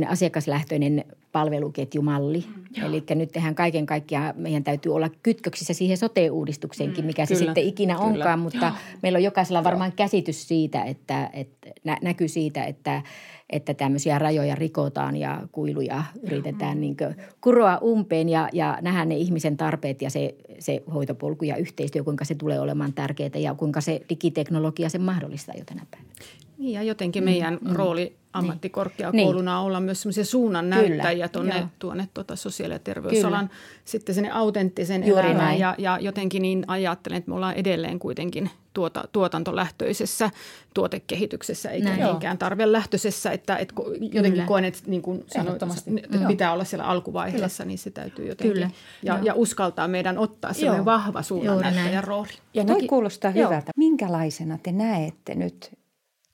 [0.08, 2.46] asiakaslähtöinen palveluketjumalli.
[2.48, 7.46] Mm, Eli nyt tehdään kaiken kaikkiaan, meidän täytyy olla kytköksissä siihen sote-uudistukseenkin, mikä kyllä, se
[7.46, 8.06] sitten ikinä kyllä.
[8.06, 13.02] onkaan, mutta meillä on jokaisella varmaan käsitys siitä, että, että nä- näkyy siitä, että,
[13.50, 16.98] että tämmöisiä rajoja rikotaan ja kuiluja yritetään niin
[17.42, 22.26] kuroa umpeen ja, ja nähdään ne ihmisen tarpeet ja se, se hoitopolku ja yhteistyö, kuinka
[22.26, 26.12] se tulee olemaan tärkeää ja kuinka se digiteknologia sen mahdollistaa jo tänä päivänä.
[26.58, 29.66] Niin ja jotenkin meidän mm, rooli ammattikorkeakouluna niin.
[29.66, 31.68] olla myös semmoisia suunnan näyttäjiä tuonne, joo.
[31.80, 33.62] tuonne tuota sosiaali- ja terveysalan Kyllä.
[33.86, 35.60] sitten sinne autenttisen elämään.
[35.60, 40.30] Ja, ja jotenkin niin ajattelen, että me ollaan edelleen kuitenkin tuota, tuotantolähtöisessä
[40.74, 42.04] tuotekehityksessä eikä Näin.
[42.04, 43.32] niinkään tarvelähtöisessä.
[43.32, 44.46] Että, että jotenkin Kyllä.
[44.46, 45.64] koen, että, niin kuin sanoit,
[46.04, 46.28] että Joo.
[46.28, 48.54] pitää olla siellä alkuvaiheessa, niin se täytyy jotenkin.
[48.54, 48.70] Kyllä.
[49.04, 49.26] Ja, Joo.
[49.26, 52.30] ja uskaltaa meidän ottaa semmoinen vahva suunnannäyttäjän rooli.
[52.54, 53.50] Ja Toi kuulostaa Joo.
[53.50, 53.72] hyvältä.
[53.78, 55.72] Minkälaisena te näette nyt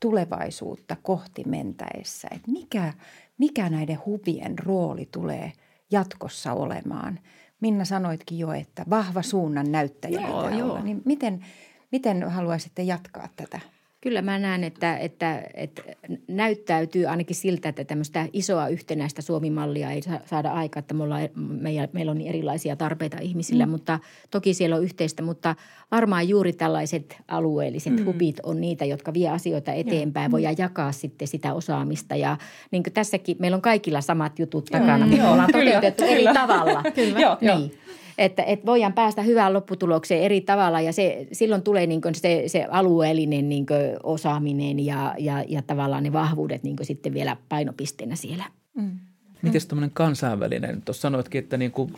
[0.01, 2.27] tulevaisuutta kohti mentäessä?
[2.31, 2.93] Et mikä,
[3.37, 5.51] mikä näiden hubien rooli tulee
[5.91, 7.19] jatkossa olemaan?
[7.61, 10.69] Minna sanoitkin jo, että vahva suunnan näyttäjä Joo, pitää joo.
[10.69, 10.81] olla.
[10.81, 11.45] Niin miten,
[11.91, 13.59] miten haluaisitte jatkaa tätä?
[14.01, 15.81] Kyllä mä näen, että, että, että
[16.27, 21.29] näyttäytyy ainakin siltä, että tämmöistä isoa yhtenäistä Suomi-mallia ei sa- saada aikaa, että me ollaan,
[21.35, 23.71] meillä, meillä on niin erilaisia tarpeita ihmisillä, mm.
[23.71, 23.99] mutta
[24.31, 25.55] toki siellä on yhteistä, mutta
[25.91, 28.05] varmaan juuri tällaiset alueelliset mm.
[28.05, 30.31] hubit on niitä, jotka vie asioita eteenpäin, mm.
[30.31, 32.37] voidaan jakaa sitten sitä osaamista ja
[32.71, 36.15] niin kuin tässäkin meillä on kaikilla samat jutut takana, mutta me ollaan Kyllä, toteutettu eri
[36.15, 36.33] kyllä.
[36.33, 36.83] tavalla.
[36.95, 37.59] Kyllä, joo, joo.
[37.59, 37.80] Niin.
[38.21, 42.67] Että, että voidaan päästä hyvään lopputulokseen eri tavalla ja se, silloin tulee niin se, se
[42.69, 43.65] alueellinen niin
[44.03, 48.45] osaaminen ja, ja, ja tavallaan ne vahvuudet niin sitten vielä painopisteenä siellä.
[48.73, 48.91] Mm.
[49.41, 51.91] Miten tämmöinen kansainvälinen, tuossa sanoitkin, että niinku,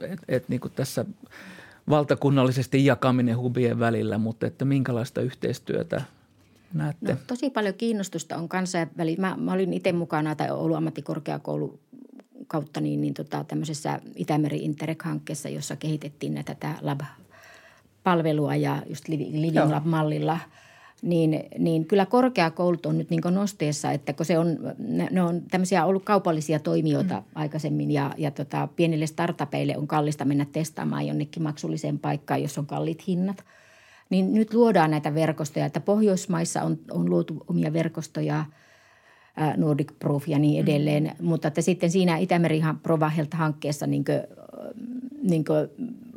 [0.00, 1.04] et, et niinku tässä
[1.88, 6.02] valtakunnallisesti jakaminen hubien välillä, mutta että minkälaista yhteistyötä
[6.74, 7.12] näette?
[7.12, 9.20] No, tosi paljon kiinnostusta on kansainvälistä.
[9.20, 11.80] Mä, mä olin itse mukana tai Oulun ammattikorkeakoulu
[12.48, 19.56] kautta niin, niin tota, tämmöisessä Itämeri Interreg-hankkeessa, jossa kehitettiin näitä tätä lab-palvelua ja just Living
[19.56, 19.70] Joo.
[19.70, 20.38] Lab-mallilla.
[21.02, 25.84] Niin, niin kyllä korkeakoulut on nyt niin nosteessa, että kun se on, ne, on tämmöisiä
[25.84, 27.24] ollut kaupallisia toimijoita mm.
[27.34, 32.66] aikaisemmin ja, ja tota, pienille startupeille on kallista mennä testaamaan jonnekin maksulliseen paikkaan, jos on
[32.66, 33.44] kalliit hinnat.
[34.10, 38.44] Niin nyt luodaan näitä verkostoja, että Pohjoismaissa on, on luotu omia verkostoja–
[39.56, 41.04] Nordic Proof ja niin edelleen.
[41.04, 41.26] Mm.
[41.26, 44.22] Mutta että sitten siinä Itämeri Provahelta-hankkeessa niin kuin,
[45.22, 45.68] niin kuin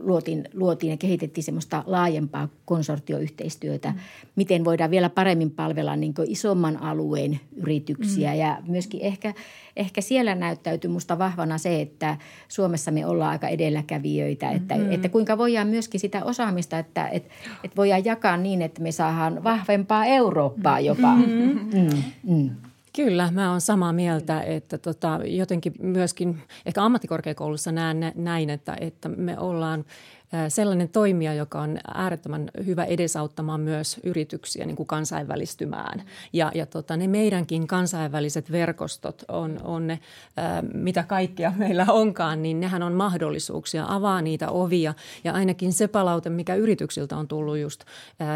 [0.03, 3.97] luotiin, luotiin ja kehitettiin semmoista laajempaa konsortioyhteistyötä, mm.
[4.35, 8.31] miten voidaan vielä paremmin palvella niin isomman alueen yrityksiä.
[8.31, 8.39] Mm.
[8.39, 9.33] Ja myöskin ehkä,
[9.75, 14.91] ehkä siellä näyttäytyy musta vahvana se, että Suomessa me ollaan aika edelläkävijöitä, että, mm.
[14.91, 19.43] että kuinka voidaan myöskin sitä osaamista, että, että, että voidaan jakaa niin, että me saadaan
[19.43, 21.15] vahvempaa Eurooppaa jopa.
[21.15, 21.59] Mm.
[21.73, 22.03] Mm.
[22.23, 22.49] Mm.
[22.95, 29.09] Kyllä, mä oon samaa mieltä, että tota, jotenkin myöskin ehkä ammattikorkeakoulussa näen näin, että, että
[29.09, 29.85] me ollaan
[30.49, 36.03] sellainen toimija, joka on äärettömän hyvä edesauttamaan myös yrityksiä niin kuin kansainvälistymään.
[36.33, 39.99] Ja, ja tota, ne meidänkin kansainväliset verkostot on, on ne,
[40.73, 44.93] mitä kaikkea meillä onkaan, niin nehän on mahdollisuuksia, avaa niitä ovia.
[45.23, 47.83] Ja ainakin se palaute, mikä yrityksiltä on tullut just,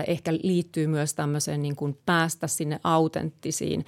[0.07, 3.85] ehkä liittyy myös tämmöiseen niin kuin päästä sinne autenttisiin,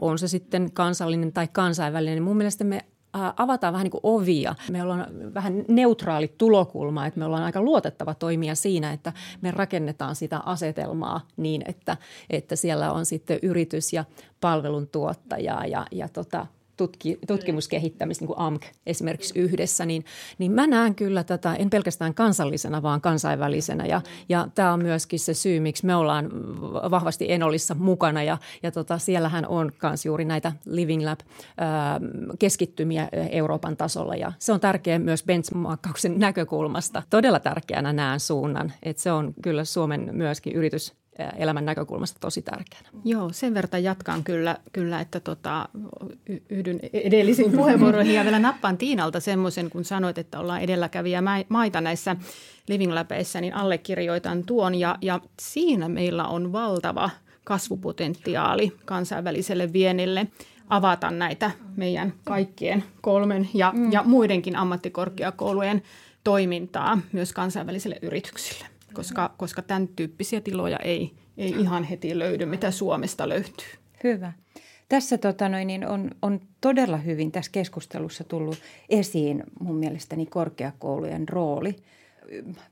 [0.00, 2.22] on se sitten kansallinen tai kansainvälinen.
[2.22, 4.54] Mun mielestä me avataan vähän niin kuin ovia.
[4.70, 10.16] Me ollaan vähän neutraali tulokulma, että me ollaan aika luotettava toimija siinä, että me rakennetaan
[10.16, 11.96] sitä asetelmaa niin, että,
[12.30, 14.04] että siellä on sitten yritys ja
[14.40, 16.46] palveluntuottaja ja, ja tota,
[16.80, 20.04] tutki, tutkimuskehittämistä, niin kuin AMK esimerkiksi yhdessä, niin,
[20.38, 23.86] niin mä näen kyllä tätä en pelkästään kansallisena, vaan kansainvälisenä.
[23.86, 26.30] Ja, ja tämä on myöskin se syy, miksi me ollaan
[26.90, 28.22] vahvasti Enolissa mukana.
[28.22, 34.16] Ja, ja tota, siellähän on myös juuri näitä Living Lab-keskittymiä Euroopan tasolla.
[34.16, 37.02] Ja se on tärkeää myös benchmarkkauksen näkökulmasta.
[37.10, 42.88] Todella tärkeänä näen suunnan, että se on kyllä Suomen myöskin yritys elämän näkökulmasta tosi tärkeänä.
[43.04, 45.68] Joo, sen verran jatkan kyllä, kyllä että tota,
[46.48, 52.16] yhdyn edellisiin puheenvuoroihin ja vielä nappaan Tiinalta semmoisen, kun sanoit, että ollaan edelläkävijä maita näissä
[52.68, 57.10] Living Labissa, niin allekirjoitan tuon ja, ja siinä meillä on valtava
[57.44, 60.26] kasvupotentiaali kansainväliselle vienille
[60.68, 63.92] avata näitä meidän kaikkien kolmen ja, mm.
[63.92, 65.82] ja muidenkin ammattikorkeakoulujen
[66.24, 72.70] toimintaa myös kansainvälisille yrityksille koska, koska tämän tyyppisiä tiloja ei, ei ihan heti löydy, mitä
[72.70, 73.68] Suomesta löytyy.
[74.04, 74.32] Hyvä.
[74.88, 81.28] Tässä tota noin, niin on, on todella hyvin tässä keskustelussa tullut esiin mun mielestäni korkeakoulujen
[81.28, 81.76] rooli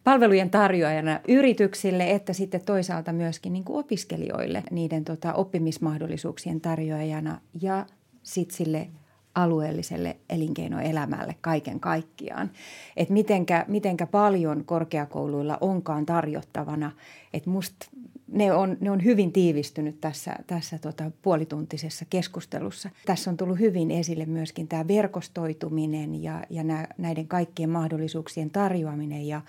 [0.05, 7.87] palvelujen tarjoajana yrityksille, että sitten toisaalta myöskin niin opiskelijoille niiden tota, oppimismahdollisuuksien tarjoajana ja
[8.23, 8.89] sitten sille
[9.42, 12.51] alueelliselle elinkeinoelämälle kaiken kaikkiaan.
[12.96, 16.92] Että mitenkä, mitenkä paljon korkeakouluilla onkaan tarjottavana.
[17.35, 17.87] Että musta
[18.33, 22.90] ne on, ne on hyvin tiivistynyt tässä, tässä tota puolituntisessa keskustelussa.
[23.07, 29.27] Tässä on tullut hyvin esille myöskin tämä verkostoituminen ja, ja nä, näiden kaikkien mahdollisuuksien tarjoaminen
[29.29, 29.40] ja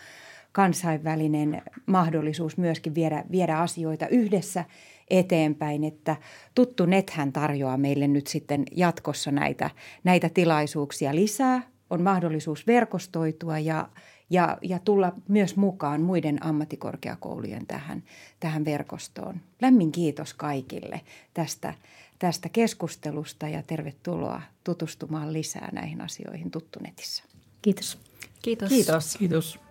[0.52, 4.66] kansainvälinen mahdollisuus myöskin viedä, viedä asioita yhdessä–
[5.10, 6.16] eteenpäin, että
[6.56, 9.70] tuttu nethän tarjoaa meille nyt sitten jatkossa näitä,
[10.04, 11.62] näitä tilaisuuksia lisää.
[11.90, 13.90] On mahdollisuus verkostoitua ja,
[14.30, 18.04] ja, ja tulla myös mukaan muiden ammattikorkeakoulujen tähän,
[18.40, 19.42] tähän verkostoon.
[19.62, 21.02] Lämmin kiitos kaikille
[21.34, 21.74] tästä,
[22.20, 27.24] tästä keskustelusta ja tervetuloa tutustumaan lisää näihin asioihin Tuttunetissä.
[27.62, 28.00] Kiitos.
[28.42, 28.70] Kiitos.
[28.70, 29.18] Kiitos.
[29.18, 29.69] Kiitos.